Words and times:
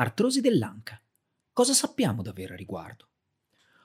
Artrosi 0.00 0.40
dell'anca. 0.40 1.02
Cosa 1.52 1.72
sappiamo 1.72 2.22
davvero 2.22 2.54
a 2.54 2.56
riguardo? 2.56 3.08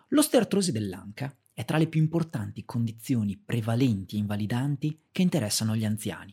L'osteoartrosi 0.10 0.72
dell'anca 0.72 1.36
è 1.52 1.66
tra 1.66 1.80
le 1.80 1.88
più 1.88 2.00
importanti 2.00 2.66
condizioni 2.66 3.36
prevalenti 3.36 4.16
e 4.16 4.20
invalidanti 4.20 5.06
che 5.12 5.24
interessano 5.24 5.76
gli 5.76 5.86
anziani. 5.86 6.32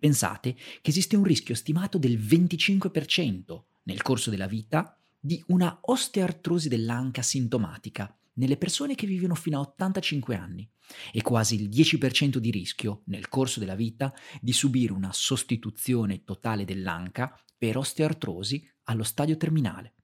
Pensate 0.00 0.54
che 0.54 0.90
esiste 0.90 1.14
un 1.14 1.22
rischio 1.22 1.54
stimato 1.54 1.96
del 1.96 2.18
25% 2.18 3.62
nel 3.84 4.02
corso 4.02 4.30
della 4.30 4.48
vita 4.48 4.98
di 5.20 5.40
una 5.46 5.78
osteoartrosi 5.80 6.68
dell'anca 6.68 7.22
sintomatica 7.22 8.12
nelle 8.34 8.56
persone 8.56 8.94
che 8.94 9.06
vivono 9.06 9.34
fino 9.34 9.58
a 9.58 9.62
85 9.62 10.36
anni 10.36 10.68
e 11.12 11.22
quasi 11.22 11.60
il 11.60 11.68
10% 11.68 12.36
di 12.38 12.50
rischio 12.50 13.02
nel 13.06 13.28
corso 13.28 13.60
della 13.60 13.74
vita 13.74 14.12
di 14.40 14.52
subire 14.52 14.92
una 14.92 15.12
sostituzione 15.12 16.24
totale 16.24 16.64
dell'anca 16.64 17.38
per 17.56 17.76
osteoartrosi 17.76 18.68
allo 18.84 19.02
stadio 19.02 19.36
terminale. 19.36 19.94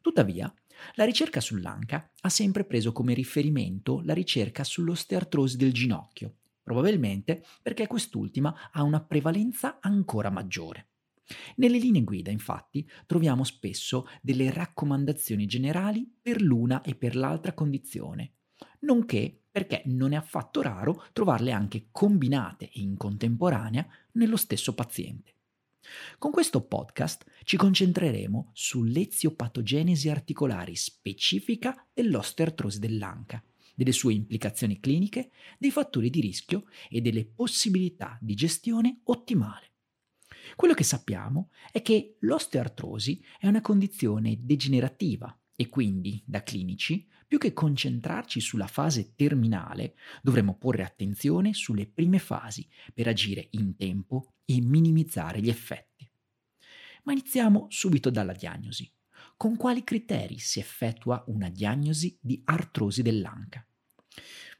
Tuttavia, 0.00 0.52
la 0.94 1.04
ricerca 1.04 1.40
sull'anca 1.40 2.10
ha 2.20 2.28
sempre 2.28 2.64
preso 2.64 2.92
come 2.92 3.14
riferimento 3.14 4.00
la 4.04 4.14
ricerca 4.14 4.64
sull'osteoartrosi 4.64 5.56
del 5.56 5.72
ginocchio, 5.72 6.36
probabilmente 6.62 7.44
perché 7.62 7.86
quest'ultima 7.86 8.70
ha 8.72 8.82
una 8.82 9.00
prevalenza 9.00 9.78
ancora 9.80 10.30
maggiore. 10.30 10.89
Nelle 11.56 11.78
linee 11.78 12.02
guida, 12.02 12.30
infatti, 12.30 12.88
troviamo 13.06 13.44
spesso 13.44 14.06
delle 14.20 14.50
raccomandazioni 14.50 15.46
generali 15.46 16.10
per 16.20 16.40
l'una 16.40 16.82
e 16.82 16.94
per 16.94 17.16
l'altra 17.16 17.52
condizione, 17.52 18.34
nonché 18.80 19.42
perché 19.50 19.82
non 19.86 20.12
è 20.12 20.16
affatto 20.16 20.62
raro 20.62 21.04
trovarle 21.12 21.50
anche 21.52 21.88
combinate 21.90 22.66
e 22.66 22.80
in 22.80 22.96
contemporanea 22.96 23.86
nello 24.12 24.36
stesso 24.36 24.74
paziente. 24.74 25.34
Con 26.18 26.30
questo 26.30 26.62
podcast 26.66 27.24
ci 27.44 27.56
concentreremo 27.56 28.50
sull'eziopatogenesi 28.52 30.08
articolari 30.08 30.76
specifica 30.76 31.86
dell'osteoartrosi 31.92 32.78
dell'anca, 32.78 33.42
delle 33.74 33.92
sue 33.92 34.12
implicazioni 34.12 34.78
cliniche, 34.78 35.30
dei 35.58 35.70
fattori 35.70 36.10
di 36.10 36.20
rischio 36.20 36.64
e 36.88 37.00
delle 37.00 37.24
possibilità 37.24 38.18
di 38.20 38.34
gestione 38.34 39.00
ottimale. 39.04 39.69
Quello 40.56 40.74
che 40.74 40.84
sappiamo 40.84 41.50
è 41.72 41.82
che 41.82 42.16
l'osteoartrosi 42.20 43.24
è 43.38 43.46
una 43.46 43.60
condizione 43.60 44.38
degenerativa 44.40 45.34
e 45.56 45.68
quindi, 45.68 46.22
da 46.24 46.42
clinici, 46.42 47.06
più 47.26 47.38
che 47.38 47.52
concentrarci 47.52 48.40
sulla 48.40 48.66
fase 48.66 49.14
terminale, 49.14 49.94
dovremmo 50.22 50.56
porre 50.56 50.82
attenzione 50.82 51.52
sulle 51.52 51.86
prime 51.86 52.18
fasi 52.18 52.66
per 52.92 53.06
agire 53.06 53.48
in 53.52 53.76
tempo 53.76 54.32
e 54.44 54.60
minimizzare 54.60 55.40
gli 55.40 55.48
effetti. 55.48 56.10
Ma 57.04 57.12
iniziamo 57.12 57.66
subito 57.68 58.10
dalla 58.10 58.32
diagnosi. 58.32 58.90
Con 59.36 59.56
quali 59.56 59.84
criteri 59.84 60.38
si 60.38 60.58
effettua 60.58 61.22
una 61.28 61.48
diagnosi 61.48 62.18
di 62.20 62.40
artrosi 62.44 63.02
dell'anca? 63.02 63.66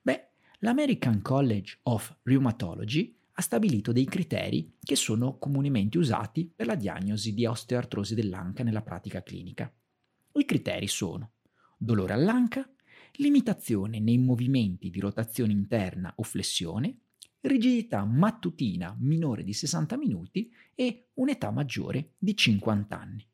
Beh, 0.00 0.30
l'American 0.60 1.20
College 1.22 1.80
of 1.82 2.16
Rheumatology 2.22 3.19
ha 3.40 3.42
stabilito 3.42 3.90
dei 3.90 4.04
criteri 4.04 4.76
che 4.82 4.96
sono 4.96 5.38
comunemente 5.38 5.96
usati 5.96 6.52
per 6.54 6.66
la 6.66 6.74
diagnosi 6.74 7.32
di 7.32 7.46
osteoartrosi 7.46 8.14
dell'anca 8.14 8.62
nella 8.62 8.82
pratica 8.82 9.22
clinica. 9.22 9.72
I 10.32 10.44
criteri 10.44 10.86
sono 10.86 11.32
dolore 11.78 12.12
all'anca, 12.12 12.70
limitazione 13.14 13.98
nei 13.98 14.18
movimenti 14.18 14.90
di 14.90 15.00
rotazione 15.00 15.52
interna 15.52 16.12
o 16.16 16.22
flessione, 16.22 16.98
rigidità 17.40 18.04
mattutina 18.04 18.94
minore 19.00 19.42
di 19.42 19.54
60 19.54 19.96
minuti 19.96 20.52
e 20.74 21.08
un'età 21.14 21.50
maggiore 21.50 22.12
di 22.18 22.36
50 22.36 23.00
anni. 23.00 23.26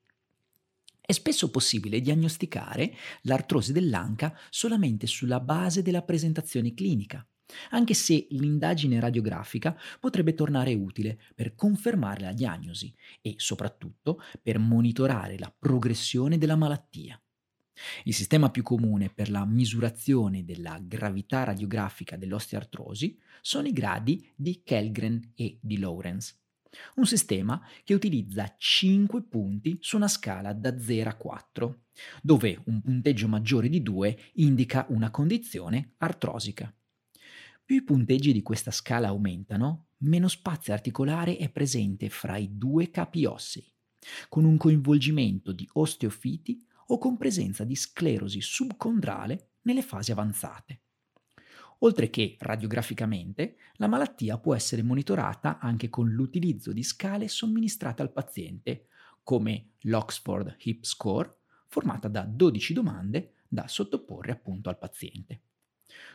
È 1.00 1.12
spesso 1.12 1.50
possibile 1.50 2.00
diagnosticare 2.00 2.94
l'artrosi 3.22 3.72
dell'anca 3.72 4.38
solamente 4.50 5.08
sulla 5.08 5.40
base 5.40 5.82
della 5.82 6.02
presentazione 6.02 6.74
clinica, 6.74 7.26
anche 7.70 7.94
se 7.94 8.26
l'indagine 8.30 9.00
radiografica 9.00 9.78
potrebbe 10.00 10.34
tornare 10.34 10.74
utile 10.74 11.18
per 11.34 11.54
confermare 11.54 12.20
la 12.20 12.32
diagnosi 12.32 12.94
e 13.20 13.34
soprattutto 13.36 14.20
per 14.42 14.58
monitorare 14.58 15.38
la 15.38 15.54
progressione 15.56 16.38
della 16.38 16.56
malattia. 16.56 17.20
Il 18.04 18.14
sistema 18.14 18.50
più 18.50 18.62
comune 18.62 19.10
per 19.10 19.30
la 19.30 19.44
misurazione 19.44 20.44
della 20.44 20.78
gravità 20.82 21.44
radiografica 21.44 22.16
dell'osteoartrosi 22.16 23.18
sono 23.42 23.68
i 23.68 23.72
gradi 23.72 24.26
di 24.34 24.62
Kellgren 24.64 25.32
e 25.34 25.58
di 25.60 25.78
Lawrence, 25.78 26.36
un 26.96 27.06
sistema 27.06 27.60
che 27.84 27.94
utilizza 27.94 28.54
5 28.56 29.22
punti 29.24 29.76
su 29.80 29.96
una 29.96 30.08
scala 30.08 30.52
da 30.52 30.78
0 30.78 31.10
a 31.10 31.14
4, 31.14 31.84
dove 32.22 32.60
un 32.64 32.80
punteggio 32.80 33.28
maggiore 33.28 33.68
di 33.68 33.82
2 33.82 34.18
indica 34.34 34.86
una 34.88 35.10
condizione 35.10 35.94
artrosica. 35.98 36.74
Più 37.66 37.74
i 37.74 37.82
punteggi 37.82 38.32
di 38.32 38.42
questa 38.42 38.70
scala 38.70 39.08
aumentano, 39.08 39.88
meno 40.02 40.28
spazio 40.28 40.72
articolare 40.72 41.36
è 41.36 41.50
presente 41.50 42.08
fra 42.08 42.36
i 42.36 42.56
due 42.56 42.92
capi 42.92 43.24
ossei, 43.24 43.68
con 44.28 44.44
un 44.44 44.56
coinvolgimento 44.56 45.50
di 45.50 45.68
osteofiti 45.72 46.64
o 46.86 46.98
con 46.98 47.16
presenza 47.16 47.64
di 47.64 47.74
sclerosi 47.74 48.40
subcondrale 48.40 49.54
nelle 49.62 49.82
fasi 49.82 50.12
avanzate. 50.12 50.82
Oltre 51.80 52.08
che 52.08 52.36
radiograficamente, 52.38 53.56
la 53.78 53.88
malattia 53.88 54.38
può 54.38 54.54
essere 54.54 54.84
monitorata 54.84 55.58
anche 55.58 55.88
con 55.88 56.08
l'utilizzo 56.08 56.72
di 56.72 56.84
scale 56.84 57.26
somministrate 57.26 58.00
al 58.00 58.12
paziente, 58.12 58.86
come 59.24 59.72
l'Oxford 59.80 60.54
Hip 60.60 60.84
Score, 60.84 61.38
formata 61.66 62.06
da 62.06 62.22
12 62.22 62.72
domande 62.72 63.32
da 63.48 63.66
sottoporre 63.66 64.30
appunto 64.30 64.68
al 64.68 64.78
paziente. 64.78 65.40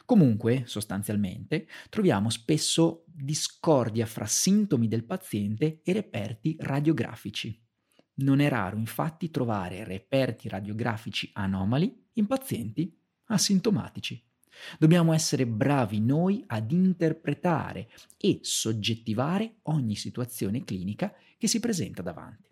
Comunque, 0.05 0.63
sostanzialmente, 0.65 1.67
troviamo 1.89 2.29
spesso 2.29 3.03
discordia 3.05 4.05
fra 4.05 4.25
sintomi 4.25 4.87
del 4.87 5.03
paziente 5.03 5.81
e 5.83 5.93
reperti 5.93 6.55
radiografici. 6.59 7.59
Non 8.15 8.39
è 8.39 8.49
raro 8.49 8.77
infatti 8.77 9.31
trovare 9.31 9.83
reperti 9.83 10.49
radiografici 10.49 11.29
anomali 11.33 12.07
in 12.13 12.27
pazienti 12.27 12.95
asintomatici. 13.25 14.21
Dobbiamo 14.77 15.13
essere 15.13 15.47
bravi 15.47 16.01
noi 16.01 16.43
ad 16.47 16.71
interpretare 16.71 17.89
e 18.17 18.39
soggettivare 18.41 19.55
ogni 19.63 19.95
situazione 19.95 20.63
clinica 20.63 21.13
che 21.37 21.47
si 21.47 21.59
presenta 21.59 22.01
davanti. 22.01 22.49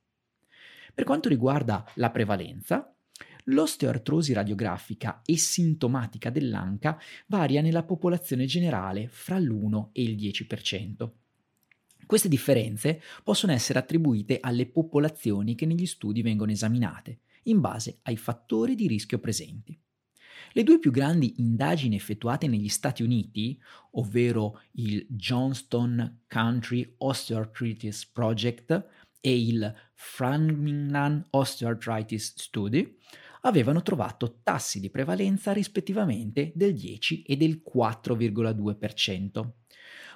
Per 0.93 1.03
quanto 1.03 1.29
riguarda 1.29 1.85
la 1.95 2.09
prevalenza, 2.09 2.93
L'osteoartrosi 3.49 4.33
radiografica 4.33 5.21
e 5.25 5.37
sintomatica 5.37 6.29
dell'anca 6.29 6.99
varia 7.27 7.61
nella 7.61 7.83
popolazione 7.83 8.45
generale 8.45 9.07
fra 9.09 9.39
l'1 9.39 9.89
e 9.91 10.03
il 10.03 10.15
10%. 10.15 11.09
Queste 12.05 12.27
differenze 12.27 13.01
possono 13.23 13.51
essere 13.51 13.79
attribuite 13.79 14.39
alle 14.39 14.67
popolazioni 14.67 15.55
che 15.55 15.65
negli 15.65 15.85
studi 15.85 16.21
vengono 16.21 16.51
esaminate, 16.51 17.21
in 17.43 17.59
base 17.59 17.99
ai 18.03 18.17
fattori 18.17 18.75
di 18.75 18.87
rischio 18.87 19.19
presenti. 19.19 19.79
Le 20.53 20.63
due 20.63 20.79
più 20.79 20.91
grandi 20.91 21.35
indagini 21.37 21.95
effettuate 21.95 22.47
negli 22.47 22.69
Stati 22.69 23.03
Uniti, 23.03 23.59
ovvero 23.91 24.61
il 24.73 25.05
Johnston 25.09 26.21
Country 26.27 26.95
Osteoarthritis 26.97 28.05
Project 28.07 28.87
e 29.21 29.39
il 29.39 29.73
Framingham 29.93 31.25
Osteoarthritis 31.29 32.33
Study, 32.37 32.97
avevano 33.41 33.81
trovato 33.81 34.39
tassi 34.43 34.79
di 34.79 34.89
prevalenza 34.89 35.53
rispettivamente 35.53 36.51
del 36.55 36.73
10 36.73 37.23
e 37.23 37.37
del 37.37 37.61
4,2%. 37.63 39.49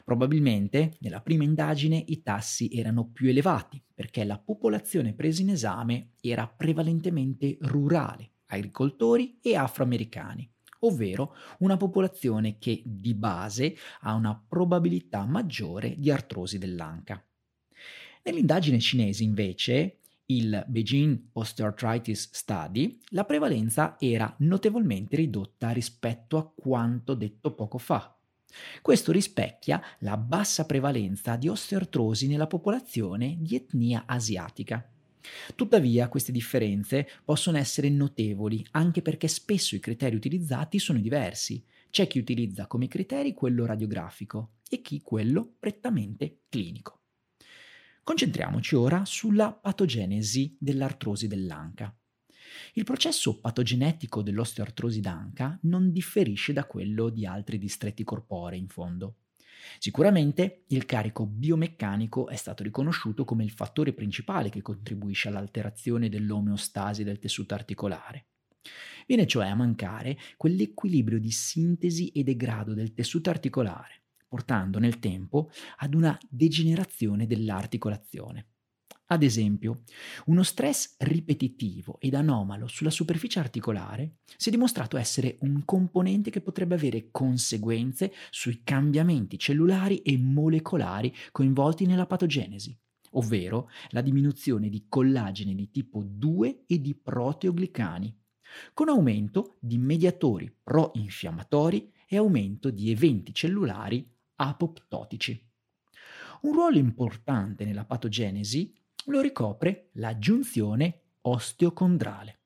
Probabilmente 0.04 0.98
nella 1.00 1.22
prima 1.22 1.44
indagine 1.44 2.04
i 2.08 2.22
tassi 2.22 2.70
erano 2.74 3.08
più 3.08 3.30
elevati 3.30 3.82
perché 3.94 4.26
la 4.26 4.38
popolazione 4.38 5.14
presa 5.14 5.42
in 5.42 5.52
esame 5.52 6.12
era 6.20 6.48
prevalentemente 6.48 7.58
rurale, 7.62 8.32
agricoltori 8.48 9.40
e 9.42 9.56
afroamericani, 9.56 10.50
ovvero 10.80 11.36
una 11.60 11.78
popolazione 11.78 12.58
che 12.58 12.82
di 12.86 13.14
base 13.14 13.78
ha 14.02 14.14
una 14.14 14.36
probabilità 14.36 15.26
maggiore 15.26 15.96
di 15.98 16.12
artrosi 16.12 16.58
dell'anca. 16.58 17.26
Nell'indagine 18.24 18.80
cinese 18.80 19.24
invece 19.24 20.00
il 20.36 20.64
Beijing 20.68 21.30
Osteoarthritis 21.34 22.30
Study, 22.32 23.00
la 23.10 23.26
prevalenza 23.26 23.96
era 24.00 24.34
notevolmente 24.40 25.16
ridotta 25.16 25.72
rispetto 25.72 26.38
a 26.38 26.52
quanto 26.56 27.14
detto 27.14 27.54
poco 27.54 27.78
fa. 27.78 28.16
Questo 28.82 29.12
rispecchia 29.12 29.82
la 30.00 30.18
bassa 30.18 30.66
prevalenza 30.66 31.36
di 31.36 31.48
osteoartrosi 31.48 32.28
nella 32.28 32.48
popolazione 32.48 33.38
di 33.40 33.56
etnia 33.56 34.04
asiatica. 34.06 34.88
Tuttavia 35.56 36.10
queste 36.10 36.32
differenze 36.32 37.08
possono 37.24 37.58
essere 37.58 37.90
notevoli 37.90 38.66
anche 38.72 39.02
perché 39.02 39.28
spesso 39.28 39.76
i 39.76 39.80
criteri 39.80 40.16
utilizzati 40.16 40.80
sono 40.80 41.00
diversi. 41.00 41.64
C'è 41.90 42.08
chi 42.08 42.20
utilizza 42.20 42.68
come 42.68 42.88
criteri 42.88 43.34
quello 43.34 43.66
radiografico 43.66 44.54
e 44.70 44.82
chi 44.82 45.02
quello 45.02 45.56
prettamente 45.60 46.42
clinico. 46.50 47.03
Concentriamoci 48.04 48.76
ora 48.76 49.06
sulla 49.06 49.54
patogenesi 49.54 50.58
dell'artrosi 50.60 51.28
dell'anca. 51.28 51.98
Il 52.74 52.84
processo 52.84 53.40
patogenetico 53.40 54.22
dell'osteoartrosi 54.22 55.00
d'anca 55.00 55.58
non 55.64 55.90
differisce 55.94 56.52
da 56.52 56.66
quello 56.66 57.08
di 57.08 57.26
altri 57.26 57.58
distretti 57.58 58.04
corporei 58.04 58.60
in 58.60 58.68
fondo. 58.68 59.20
Sicuramente 59.80 60.66
il 60.68 60.86
carico 60.86 61.26
biomeccanico 61.26 62.28
è 62.28 62.36
stato 62.36 62.62
riconosciuto 62.62 63.24
come 63.24 63.46
il 63.46 63.52
fattore 63.52 63.94
principale 63.94 64.50
che 64.50 64.62
contribuisce 64.62 65.30
all'alterazione 65.30 66.10
dell'omeostasi 66.10 67.06
del 67.06 67.20
tessuto 67.20 67.54
articolare. 67.54 68.26
Viene 69.08 69.26
cioè 69.26 69.48
a 69.48 69.56
mancare 69.56 70.18
quell'equilibrio 70.36 71.20
di 71.20 71.32
sintesi 71.32 72.10
e 72.10 72.24
degrado 72.24 72.74
del 72.74 72.94
tessuto 72.94 73.30
articolare, 73.30 74.03
portando 74.34 74.80
nel 74.80 74.98
tempo 74.98 75.52
ad 75.78 75.94
una 75.94 76.18
degenerazione 76.28 77.28
dell'articolazione. 77.28 78.48
Ad 79.08 79.22
esempio, 79.22 79.84
uno 80.26 80.42
stress 80.42 80.96
ripetitivo 80.98 82.00
ed 82.00 82.16
anomalo 82.16 82.66
sulla 82.66 82.90
superficie 82.90 83.38
articolare 83.38 84.16
si 84.36 84.50
è 84.50 84.52
dimostrato 84.52 84.98
essere 84.98 85.38
un 85.42 85.64
componente 85.66 86.32
che 86.32 86.42
potrebbe 86.42 86.74
avere 86.74 87.12
conseguenze 87.12 88.12
sui 88.32 88.62
cambiamenti 88.64 89.38
cellulari 89.38 90.00
e 90.00 90.18
molecolari 90.18 91.14
coinvolti 91.32 91.86
nella 91.86 92.08
patogenesi, 92.08 92.76
ovvero 93.12 93.70
la 93.90 94.02
diminuzione 94.02 94.68
di 94.68 94.86
collagene 94.90 95.54
di 95.54 95.70
tipo 95.70 96.02
2 96.04 96.64
e 96.66 96.82
di 96.82 96.96
proteoglicani, 96.96 98.18
con 98.74 98.90
aumento 98.90 99.58
di 99.60 99.78
mediatori 99.78 100.52
pro-infiammatori 100.64 101.92
e 102.08 102.18
aumento 102.18 102.72
di 102.72 102.90
eventi 102.90 103.32
cellulari 103.32 104.12
apoptotici. 104.48 105.52
Un 106.42 106.54
ruolo 106.54 106.78
importante 106.78 107.66
nella 107.66 107.86
patogenesi 107.86 108.74
lo 109.06 109.22
ricopre 109.22 109.90
la 109.94 110.18
giunzione 110.18 111.02
osteocondrale. 111.22 112.40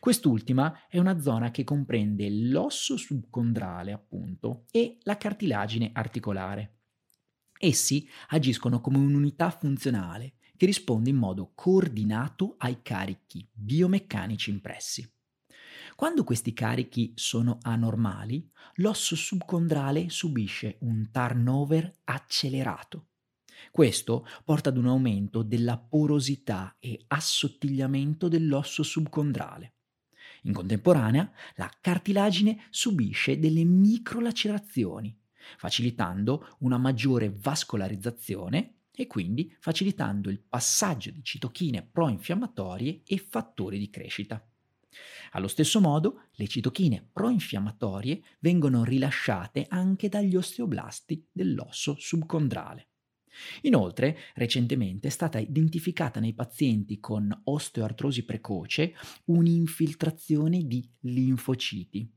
Quest'ultima 0.00 0.86
è 0.88 0.98
una 0.98 1.18
zona 1.20 1.50
che 1.50 1.64
comprende 1.64 2.28
l'osso 2.30 2.96
subcondrale, 2.96 3.92
appunto, 3.92 4.66
e 4.70 4.98
la 5.02 5.16
cartilagine 5.16 5.90
articolare. 5.92 6.80
Essi 7.58 8.08
agiscono 8.28 8.80
come 8.80 8.98
un'unità 8.98 9.50
funzionale 9.50 10.34
che 10.56 10.66
risponde 10.66 11.10
in 11.10 11.16
modo 11.16 11.52
coordinato 11.54 12.56
ai 12.58 12.82
carichi 12.82 13.48
biomeccanici 13.52 14.50
impressi. 14.50 15.08
Quando 16.02 16.24
questi 16.24 16.52
carichi 16.52 17.12
sono 17.14 17.60
anormali, 17.62 18.50
l'osso 18.78 19.14
subcondrale 19.14 20.10
subisce 20.10 20.78
un 20.80 21.08
turnover 21.12 22.00
accelerato 22.02 23.10
questo 23.70 24.26
porta 24.44 24.70
ad 24.70 24.78
un 24.78 24.88
aumento 24.88 25.44
della 25.44 25.78
porosità 25.78 26.74
e 26.80 27.04
assottigliamento 27.06 28.26
dell'osso 28.26 28.82
subcondrale. 28.82 29.74
In 30.42 30.52
contemporanea, 30.52 31.30
la 31.54 31.70
cartilagine 31.80 32.66
subisce 32.70 33.38
delle 33.38 33.62
microlacerazioni, 33.62 35.16
facilitando 35.56 36.56
una 36.62 36.78
maggiore 36.78 37.32
vascolarizzazione 37.32 38.78
e 38.90 39.06
quindi 39.06 39.54
facilitando 39.60 40.30
il 40.30 40.40
passaggio 40.40 41.12
di 41.12 41.22
citochine 41.22 41.86
pro-infiammatorie 41.86 43.02
e 43.06 43.18
fattori 43.18 43.78
di 43.78 43.88
crescita. 43.88 44.44
Allo 45.32 45.48
stesso 45.48 45.80
modo, 45.80 46.28
le 46.32 46.46
citochine 46.46 47.08
pro-infiammatorie 47.12 48.22
vengono 48.40 48.84
rilasciate 48.84 49.66
anche 49.68 50.08
dagli 50.08 50.36
osteoblasti 50.36 51.28
dell'osso 51.32 51.96
subcondrale. 51.98 52.88
Inoltre, 53.62 54.18
recentemente 54.34 55.08
è 55.08 55.10
stata 55.10 55.38
identificata 55.38 56.20
nei 56.20 56.34
pazienti 56.34 57.00
con 57.00 57.40
osteoartrosi 57.44 58.24
precoce 58.24 58.94
un'infiltrazione 59.26 60.66
di 60.66 60.86
linfociti. 61.00 62.10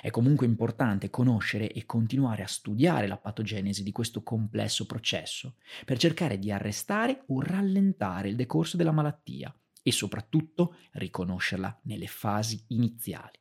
È 0.00 0.08
comunque 0.10 0.46
importante 0.46 1.10
conoscere 1.10 1.70
e 1.70 1.84
continuare 1.84 2.42
a 2.42 2.46
studiare 2.46 3.06
la 3.06 3.18
patogenesi 3.18 3.82
di 3.82 3.92
questo 3.92 4.22
complesso 4.22 4.86
processo 4.86 5.56
per 5.84 5.98
cercare 5.98 6.38
di 6.38 6.50
arrestare 6.50 7.24
o 7.26 7.42
rallentare 7.42 8.30
il 8.30 8.36
decorso 8.36 8.78
della 8.78 8.92
malattia 8.92 9.54
e 9.86 9.92
soprattutto 9.92 10.74
riconoscerla 10.94 11.82
nelle 11.84 12.08
fasi 12.08 12.60
iniziali. 12.70 13.38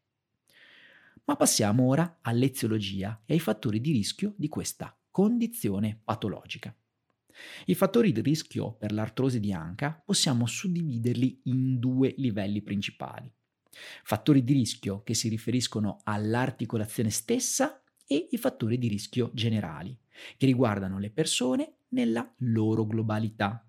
Ma 1.24 1.36
passiamo 1.36 1.88
ora 1.88 2.20
all'eziologia 2.22 3.24
e 3.26 3.34
ai 3.34 3.40
fattori 3.40 3.82
di 3.82 3.92
rischio 3.92 4.36
di 4.38 4.48
questa 4.48 4.96
condizione 5.10 6.00
patologica. 6.04 6.72
I 7.66 7.74
fattori 7.74 8.12
di 8.12 8.22
rischio 8.22 8.74
per 8.74 8.92
l'artrosi 8.92 9.40
di 9.40 9.52
anca 9.54 10.00
possiamo 10.06 10.46
suddividerli 10.46 11.42
in 11.46 11.80
due 11.80 12.14
livelli 12.18 12.62
principali. 12.62 13.34
Fattori 14.04 14.44
di 14.44 14.54
rischio 14.54 15.02
che 15.02 15.16
si 15.16 15.30
riferiscono 15.30 16.02
all'articolazione 16.04 17.10
stessa 17.10 17.82
e 18.06 18.28
i 18.30 18.38
fattori 18.38 18.78
di 18.78 18.88
rischio 18.88 19.32
generali, 19.34 19.98
che 20.38 20.46
riguardano 20.46 21.00
le 21.00 21.10
persone 21.10 21.78
nella 21.90 22.32
loro 22.38 22.86
globalità. 22.86 23.68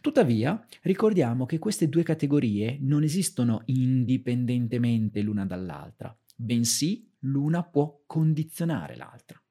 Tuttavia, 0.00 0.64
ricordiamo 0.82 1.46
che 1.46 1.58
queste 1.58 1.88
due 1.88 2.02
categorie 2.02 2.78
non 2.80 3.02
esistono 3.02 3.62
indipendentemente 3.66 5.20
l'una 5.20 5.44
dall'altra, 5.44 6.16
bensì 6.34 7.10
l'una 7.20 7.62
può 7.64 8.02
condizionare 8.06 8.96
l'altra. 8.96 9.42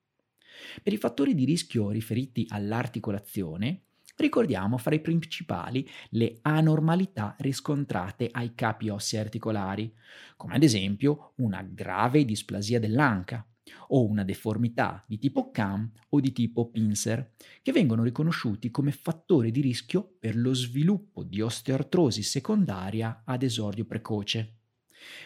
Per 0.81 0.93
i 0.93 0.97
fattori 0.97 1.35
di 1.35 1.45
rischio 1.45 1.91
riferiti 1.91 2.45
all'articolazione, 2.49 3.83
ricordiamo 4.17 4.77
fra 4.77 4.95
i 4.95 5.01
principali 5.01 5.87
le 6.09 6.39
anormalità 6.41 7.35
riscontrate 7.39 8.29
ai 8.31 8.55
capi 8.55 8.89
ossei 8.89 9.19
articolari, 9.19 9.93
come 10.35 10.55
ad 10.55 10.63
esempio 10.63 11.33
una 11.37 11.61
grave 11.61 12.25
displasia 12.25 12.79
dell'anca 12.79 13.47
o 13.89 14.05
una 14.05 14.23
deformità 14.23 15.03
di 15.07 15.17
tipo 15.17 15.51
CAM 15.51 15.91
o 16.09 16.19
di 16.19 16.31
tipo 16.31 16.69
Pincer, 16.69 17.33
che 17.61 17.71
vengono 17.71 18.03
riconosciuti 18.03 18.71
come 18.71 18.91
fattori 18.91 19.51
di 19.51 19.61
rischio 19.61 20.15
per 20.19 20.35
lo 20.35 20.53
sviluppo 20.53 21.23
di 21.23 21.41
osteoartrosi 21.41 22.23
secondaria 22.23 23.23
ad 23.25 23.43
esordio 23.43 23.85
precoce. 23.85 24.57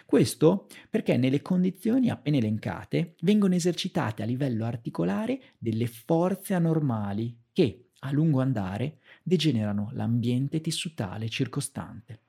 Questo 0.06 0.68
perché 0.90 1.18
nelle 1.18 1.42
condizioni 1.42 2.10
appena 2.10 2.38
elencate 2.38 3.16
vengono 3.22 3.56
esercitate 3.56 4.22
a 4.24 4.26
livello 4.26 4.66
articolare 4.66 5.42
delle 5.58 5.88
forze 5.88 6.54
anormali 6.54 7.38
che, 7.52 7.90
a 8.00 8.12
lungo 8.12 8.42
andare, 8.42 9.00
degenerano 9.24 9.90
l'ambiente 9.94 10.62
tissutale 10.62 11.30
circostante. 11.30 12.20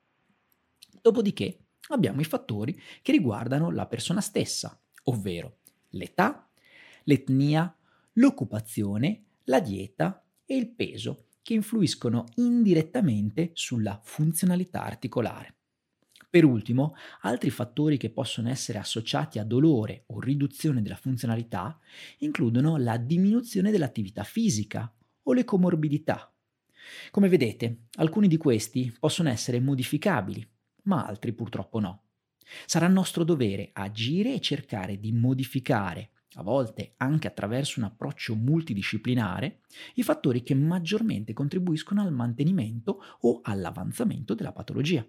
Dopodiché 1.00 1.66
abbiamo 1.88 2.20
i 2.20 2.24
fattori 2.24 2.78
che 3.02 3.12
riguardano 3.12 3.70
la 3.70 3.86
persona 3.86 4.20
stessa, 4.20 4.80
ovvero 5.04 5.58
l'età, 5.92 6.48
l'etnia, 7.04 7.74
l'occupazione, 8.14 9.24
la 9.44 9.60
dieta 9.60 10.24
e 10.44 10.56
il 10.56 10.68
peso, 10.68 11.28
che 11.42 11.54
influiscono 11.54 12.26
indirettamente 12.36 13.50
sulla 13.54 13.98
funzionalità 14.02 14.84
articolare. 14.84 15.56
Per 16.32 16.44
ultimo, 16.44 16.94
altri 17.22 17.50
fattori 17.50 17.98
che 17.98 18.08
possono 18.08 18.48
essere 18.48 18.78
associati 18.78 19.38
a 19.38 19.44
dolore 19.44 20.04
o 20.06 20.20
riduzione 20.20 20.80
della 20.80 20.96
funzionalità 20.96 21.78
includono 22.18 22.78
la 22.78 22.96
diminuzione 22.96 23.70
dell'attività 23.70 24.22
fisica 24.22 24.90
o 25.24 25.32
le 25.34 25.44
comorbidità. 25.44 26.32
Come 27.10 27.28
vedete, 27.28 27.82
alcuni 27.96 28.28
di 28.28 28.38
questi 28.38 28.94
possono 28.98 29.28
essere 29.28 29.60
modificabili, 29.60 30.48
ma 30.84 31.04
altri 31.04 31.32
purtroppo 31.34 31.80
no. 31.80 32.02
Sarà 32.66 32.88
nostro 32.88 33.24
dovere 33.24 33.70
agire 33.72 34.34
e 34.34 34.40
cercare 34.40 34.98
di 34.98 35.12
modificare, 35.12 36.10
a 36.34 36.42
volte 36.42 36.94
anche 36.98 37.28
attraverso 37.28 37.80
un 37.80 37.86
approccio 37.86 38.34
multidisciplinare, 38.34 39.60
i 39.94 40.02
fattori 40.02 40.42
che 40.42 40.54
maggiormente 40.54 41.32
contribuiscono 41.32 42.02
al 42.02 42.12
mantenimento 42.12 43.02
o 43.20 43.40
all'avanzamento 43.42 44.34
della 44.34 44.52
patologia. 44.52 45.06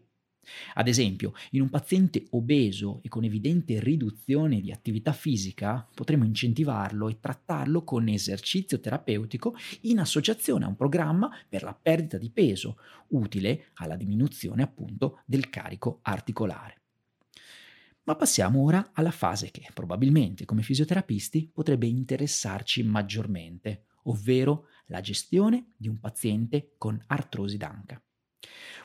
Ad 0.73 0.89
esempio, 0.89 1.33
in 1.51 1.61
un 1.61 1.69
paziente 1.69 2.25
obeso 2.31 2.99
e 3.01 3.07
con 3.07 3.23
evidente 3.23 3.79
riduzione 3.79 4.59
di 4.59 4.71
attività 4.71 5.13
fisica, 5.13 5.87
potremmo 5.93 6.25
incentivarlo 6.25 7.07
e 7.07 7.19
trattarlo 7.19 7.83
con 7.83 8.09
esercizio 8.09 8.79
terapeutico 8.79 9.55
in 9.81 9.99
associazione 9.99 10.65
a 10.65 10.67
un 10.67 10.75
programma 10.75 11.29
per 11.47 11.63
la 11.63 11.73
perdita 11.73 12.17
di 12.17 12.29
peso, 12.29 12.77
utile 13.09 13.67
alla 13.75 13.95
diminuzione 13.95 14.63
appunto 14.63 15.21
del 15.25 15.49
carico 15.49 15.99
articolare. 16.01 16.82
Ma 18.05 18.15
passiamo 18.15 18.61
ora 18.61 18.91
alla 18.93 19.11
fase 19.11 19.49
che 19.49 19.69
probabilmente 19.73 20.43
come 20.43 20.61
fisioterapisti 20.61 21.49
potrebbe 21.53 21.87
interessarci 21.87 22.83
maggiormente, 22.83 23.85
ovvero 24.03 24.67
la 24.87 24.99
gestione 24.99 25.71
di 25.77 25.87
un 25.87 25.99
paziente 25.99 26.73
con 26.77 27.01
artrosi 27.07 27.55
d'anca. 27.55 28.01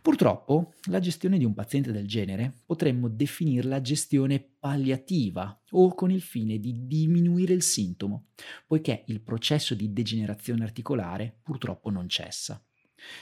Purtroppo 0.01 0.75
la 0.85 1.01
gestione 1.01 1.37
di 1.37 1.45
un 1.45 1.53
paziente 1.53 1.91
del 1.91 2.07
genere 2.07 2.63
potremmo 2.65 3.09
definirla 3.09 3.81
gestione 3.81 4.39
palliativa 4.39 5.61
o 5.71 5.95
con 5.95 6.13
il 6.13 6.23
fine 6.23 6.61
di 6.61 6.87
diminuire 6.87 7.53
il 7.53 7.63
sintomo, 7.63 8.29
poiché 8.69 9.03
il 9.09 9.21
processo 9.21 9.75
di 9.75 9.93
degenerazione 9.93 10.63
articolare 10.63 11.41
purtroppo 11.43 11.91
non 11.91 12.09
cessa. 12.09 12.63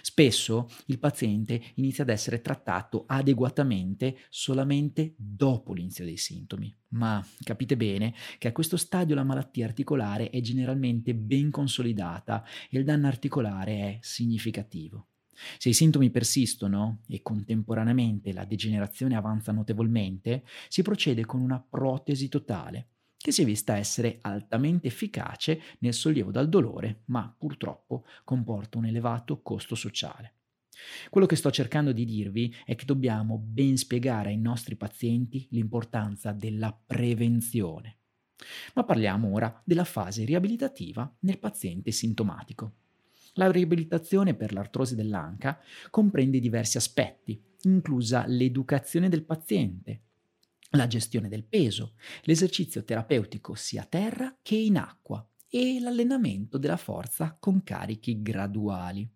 Spesso 0.01 0.69
il 0.87 0.99
paziente 0.99 1.61
inizia 1.75 2.05
ad 2.05 2.11
essere 2.11 2.41
trattato 2.41 3.05
adeguatamente 3.07 4.19
solamente 4.29 5.15
dopo 5.17 5.73
l'inizio 5.73 6.05
dei 6.05 6.17
sintomi, 6.17 6.75
ma 6.89 7.25
capite 7.43 7.77
bene 7.77 8.15
che 8.39 8.49
a 8.49 8.53
questo 8.53 8.77
stadio 8.77 9.15
la 9.15 9.25
malattia 9.25 9.67
articolare 9.67 10.31
è 10.31 10.41
generalmente 10.41 11.15
ben 11.15 11.51
consolidata 11.51 12.45
e 12.71 12.79
il 12.79 12.85
danno 12.85 13.07
articolare 13.07 13.73
è 13.79 13.99
significativo. 14.01 15.09
Se 15.59 15.69
i 15.69 15.75
sintomi 15.75 16.11
persistono 16.11 17.03
e 17.09 17.21
contemporaneamente 17.21 18.33
la 18.33 18.47
degenerazione 18.47 19.17
avanza 19.17 19.53
notevolmente, 19.53 20.45
si 20.69 20.83
procede 20.83 21.27
con 21.27 21.41
una 21.41 21.61
protesi 21.61 22.29
totale, 22.29 22.89
che 23.27 23.33
si 23.33 23.43
è 23.43 23.45
vista 23.45 23.77
essere 23.77 24.19
altamente 24.21 24.87
efficace 24.87 25.61
nel 25.81 25.95
sollievo 25.95 26.31
dal 26.31 26.49
dolore, 26.49 27.03
ma 27.07 27.35
purtroppo 27.37 28.05
comporta 28.23 28.79
un 28.79 28.87
elevato 28.87 29.43
costo 29.43 29.75
sociale. 29.75 30.35
Quello 31.11 31.27
che 31.27 31.35
sto 31.35 31.51
cercando 31.51 31.91
di 31.91 32.05
dirvi 32.05 32.55
è 32.65 32.77
che 32.77 32.85
dobbiamo 32.85 33.37
ben 33.37 33.77
spiegare 33.79 34.29
ai 34.29 34.39
nostri 34.39 34.77
pazienti 34.77 35.45
l'importanza 35.51 36.31
della 36.31 36.73
prevenzione. 36.73 37.97
Ma 38.75 38.85
parliamo 38.85 39.33
ora 39.33 39.61
della 39.65 39.83
fase 39.83 40.25
riabilitativa 40.25 41.13
nel 41.23 41.41
paziente 41.41 41.91
sintomatico. 41.91 42.75
La 43.33 43.51
riabilitazione 43.51 44.35
per 44.35 44.53
l'artrosi 44.53 44.95
dell'anca 44.95 45.59
comprende 45.91 46.39
diversi 46.39 46.77
aspetti, 46.77 47.43
inclusa 47.63 48.25
l'educazione 48.29 49.09
del 49.09 49.25
paziente, 49.25 50.03
la 50.77 50.87
gestione 50.87 51.29
del 51.29 51.45
peso, 51.45 51.95
l'esercizio 52.23 52.85
terapeutico 52.85 53.55
sia 53.55 53.83
a 53.83 53.87
terra 53.87 54.37
che 54.43 54.57
in 54.57 54.77
acqua 54.77 55.27
e 55.49 55.81
l'allenamento 55.81 56.59
della 56.59 56.77
forza 56.77 57.37
con 57.39 57.63
carichi 57.63 58.23
graduali. 58.23 59.09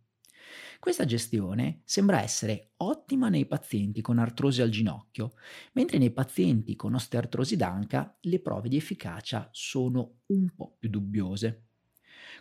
Questa 0.80 1.04
gestione 1.04 1.82
sembra 1.84 2.22
essere 2.22 2.70
ottima 2.78 3.28
nei 3.28 3.46
pazienti 3.46 4.00
con 4.00 4.18
artrosi 4.18 4.62
al 4.62 4.70
ginocchio, 4.70 5.34
mentre 5.72 5.98
nei 5.98 6.10
pazienti 6.10 6.74
con 6.74 6.94
osteoartrosi 6.94 7.56
d'anca 7.56 8.16
le 8.22 8.40
prove 8.40 8.68
di 8.68 8.76
efficacia 8.76 9.48
sono 9.52 10.20
un 10.26 10.48
po' 10.54 10.76
più 10.78 10.88
dubbiose. 10.88 11.66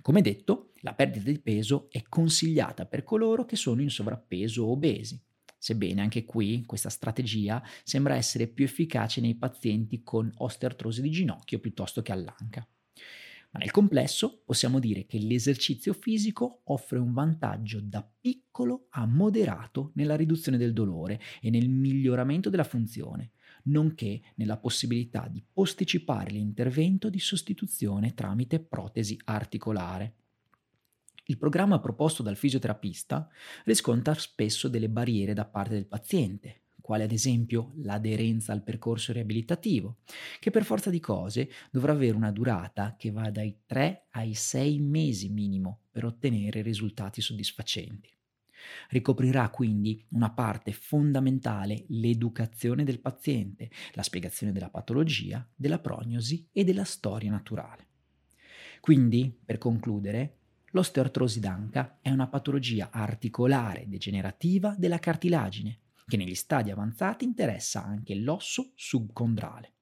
Come 0.01 0.21
detto, 0.21 0.71
la 0.81 0.93
perdita 0.93 1.29
di 1.29 1.39
peso 1.39 1.87
è 1.91 2.01
consigliata 2.03 2.85
per 2.85 3.03
coloro 3.03 3.43
che 3.43 3.57
sono 3.57 3.81
in 3.81 3.89
sovrappeso 3.89 4.63
o 4.63 4.71
obesi, 4.71 5.21
sebbene 5.59 6.01
anche 6.01 6.25
qui 6.25 6.63
questa 6.65 6.89
strategia 6.89 7.61
sembra 7.83 8.15
essere 8.15 8.47
più 8.47 8.65
efficace 8.65 9.21
nei 9.21 9.35
pazienti 9.35 10.01
con 10.01 10.31
osteoartrosi 10.37 11.01
di 11.01 11.11
ginocchio 11.11 11.59
piuttosto 11.59 12.01
che 12.01 12.11
all'anca. 12.11 12.67
Ma 13.51 13.59
nel 13.59 13.71
complesso 13.71 14.43
possiamo 14.45 14.79
dire 14.79 15.07
che 15.07 15.17
l'esercizio 15.17 15.93
fisico 15.93 16.61
offre 16.65 16.99
un 16.99 17.13
vantaggio 17.13 17.79
da 17.81 18.07
piccolo 18.19 18.87
a 18.91 19.07
moderato 19.07 19.91
nella 19.95 20.15
riduzione 20.15 20.57
del 20.57 20.71
dolore 20.71 21.19
e 21.41 21.49
nel 21.49 21.67
miglioramento 21.67 22.51
della 22.51 22.63
funzione, 22.63 23.31
nonché 23.63 24.21
nella 24.35 24.57
possibilità 24.57 25.27
di 25.27 25.43
posticipare 25.51 26.29
l'intervento 26.31 27.09
di 27.09 27.19
sostituzione 27.19 28.13
tramite 28.13 28.59
protesi 28.59 29.19
articolare. 29.25 30.13
Il 31.29 31.37
programma 31.37 31.79
proposto 31.79 32.23
dal 32.23 32.35
fisioterapista 32.35 33.29
riscontra 33.65 34.15
spesso 34.15 34.67
delle 34.67 34.89
barriere 34.89 35.33
da 35.35 35.45
parte 35.45 35.75
del 35.75 35.85
paziente, 35.85 36.63
quale 36.81 37.03
ad 37.03 37.11
esempio 37.11 37.73
l'aderenza 37.83 38.51
al 38.51 38.63
percorso 38.63 39.13
riabilitativo, 39.13 39.97
che 40.39 40.49
per 40.49 40.63
forza 40.63 40.89
di 40.89 40.99
cose 40.99 41.47
dovrà 41.69 41.91
avere 41.91 42.15
una 42.15 42.31
durata 42.31 42.95
che 42.97 43.11
va 43.11 43.29
dai 43.29 43.59
3 43.67 44.07
ai 44.09 44.33
6 44.33 44.79
mesi 44.79 45.29
minimo 45.29 45.81
per 45.91 46.03
ottenere 46.03 46.63
risultati 46.63 47.21
soddisfacenti. 47.21 48.09
Ricoprirà 48.89 49.51
quindi 49.51 50.03
una 50.13 50.31
parte 50.31 50.71
fondamentale 50.71 51.85
l'educazione 51.89 52.83
del 52.83 53.01
paziente, 53.01 53.69
la 53.93 54.01
spiegazione 54.01 54.51
della 54.51 54.71
patologia, 54.71 55.47
della 55.55 55.77
prognosi 55.77 56.47
e 56.51 56.63
della 56.63 56.85
storia 56.85 57.29
naturale. 57.29 57.85
Quindi, 58.81 59.37
per 59.45 59.59
concludere, 59.59 60.38
L'osteoartrosi 60.71 61.39
d'anca 61.39 61.97
è 62.01 62.09
una 62.09 62.27
patologia 62.27 62.89
articolare 62.91 63.85
degenerativa 63.87 64.75
della 64.77 64.99
cartilagine 64.99 65.79
che 66.05 66.17
negli 66.17 66.35
stadi 66.35 66.71
avanzati 66.71 67.23
interessa 67.23 67.83
anche 67.83 68.15
l'osso 68.15 68.71
subcondrale. 68.75 69.73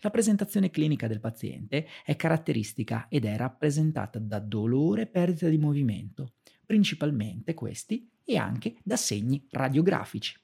La 0.00 0.10
presentazione 0.10 0.70
clinica 0.70 1.06
del 1.08 1.20
paziente 1.20 1.86
è 2.04 2.14
caratteristica 2.14 3.06
ed 3.08 3.24
è 3.24 3.36
rappresentata 3.36 4.18
da 4.18 4.38
dolore 4.38 5.02
e 5.02 5.06
perdita 5.06 5.48
di 5.48 5.58
movimento, 5.58 6.34
principalmente 6.64 7.54
questi 7.54 8.10
e 8.24 8.36
anche 8.36 8.76
da 8.82 8.96
segni 8.96 9.46
radiografici. 9.50 10.38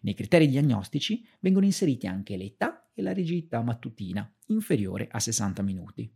Nei 0.00 0.14
criteri 0.14 0.48
diagnostici 0.48 1.26
vengono 1.40 1.64
inseriti 1.64 2.06
anche 2.06 2.36
l'età 2.36 2.90
e 2.94 3.02
la 3.02 3.12
rigidità 3.12 3.60
mattutina, 3.62 4.32
inferiore 4.46 5.08
a 5.10 5.20
60 5.20 5.62
minuti. 5.62 6.10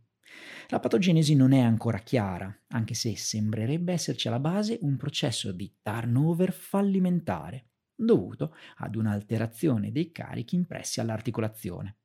La 0.69 0.79
patogenesi 0.79 1.35
non 1.35 1.51
è 1.51 1.59
ancora 1.59 1.99
chiara, 1.99 2.55
anche 2.69 2.93
se 2.93 3.15
sembrerebbe 3.17 3.93
esserci 3.93 4.27
alla 4.27 4.39
base 4.39 4.77
un 4.81 4.95
processo 4.95 5.51
di 5.51 5.69
turnover 5.81 6.53
fallimentare, 6.53 7.71
dovuto 7.93 8.55
ad 8.77 8.95
un'alterazione 8.95 9.91
dei 9.91 10.11
carichi 10.11 10.55
impressi 10.55 10.99
all'articolazione. 10.99 11.97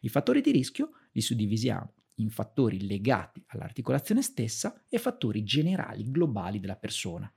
I 0.00 0.08
fattori 0.08 0.40
di 0.40 0.50
rischio 0.50 0.90
li 1.12 1.20
suddivisiamo 1.20 1.94
in 2.16 2.30
fattori 2.30 2.86
legati 2.86 3.42
all'articolazione 3.48 4.22
stessa 4.22 4.84
e 4.88 4.98
fattori 4.98 5.42
generali 5.44 6.10
globali 6.10 6.60
della 6.60 6.76
persona. 6.76 7.32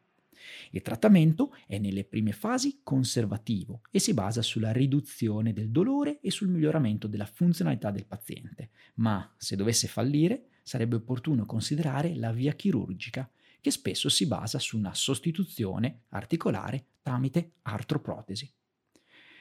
Il 0.71 0.81
trattamento 0.81 1.55
è 1.65 1.77
nelle 1.77 2.03
prime 2.03 2.31
fasi 2.31 2.79
conservativo 2.83 3.81
e 3.91 3.99
si 3.99 4.13
basa 4.13 4.41
sulla 4.41 4.71
riduzione 4.71 5.53
del 5.53 5.69
dolore 5.69 6.19
e 6.21 6.31
sul 6.31 6.47
miglioramento 6.47 7.07
della 7.07 7.25
funzionalità 7.25 7.91
del 7.91 8.05
paziente, 8.05 8.69
ma 8.95 9.33
se 9.37 9.55
dovesse 9.55 9.87
fallire 9.87 10.49
sarebbe 10.63 10.95
opportuno 10.95 11.45
considerare 11.45 12.15
la 12.15 12.31
via 12.31 12.53
chirurgica, 12.53 13.29
che 13.61 13.71
spesso 13.71 14.09
si 14.09 14.27
basa 14.27 14.59
su 14.59 14.77
una 14.77 14.93
sostituzione 14.93 16.03
articolare 16.09 16.85
tramite 17.01 17.53
artroprotesi. 17.63 18.51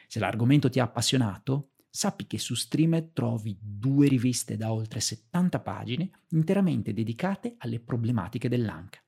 Se 0.07 0.19
l'argomento 0.19 0.69
ti 0.69 0.81
ha 0.81 0.85
appassionato, 0.85 1.71
sappi 1.89 2.27
che 2.27 2.39
su 2.39 2.55
Streamer 2.55 3.11
trovi 3.13 3.57
due 3.61 4.09
riviste 4.09 4.57
da 4.57 4.73
oltre 4.73 5.01
70 5.01 5.61
pagine 5.61 6.11
interamente 6.31 6.93
dedicate 6.93 7.55
alle 7.59 7.81
problematiche 7.81 8.49
dell'anca. 8.49 9.01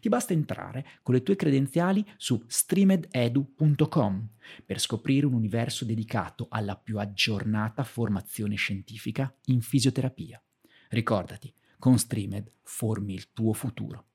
Ti 0.00 0.08
basta 0.08 0.32
entrare 0.32 0.86
con 1.02 1.14
le 1.14 1.22
tue 1.22 1.36
credenziali 1.36 2.04
su 2.16 2.42
streamededu.com 2.46 4.28
per 4.64 4.80
scoprire 4.80 5.26
un 5.26 5.34
universo 5.34 5.84
dedicato 5.84 6.46
alla 6.50 6.76
più 6.76 6.98
aggiornata 6.98 7.82
formazione 7.82 8.56
scientifica 8.56 9.34
in 9.46 9.60
fisioterapia. 9.60 10.42
Ricordati, 10.88 11.52
con 11.78 11.98
Streamed 11.98 12.52
formi 12.62 13.14
il 13.14 13.32
tuo 13.32 13.52
futuro. 13.52 14.06